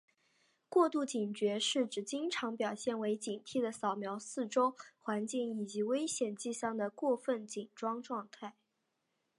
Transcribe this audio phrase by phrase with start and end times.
[0.67, 8.55] 过度警觉是指经常表现为警惕地扫视周围环境以寻找危险迹象的过分警觉状态。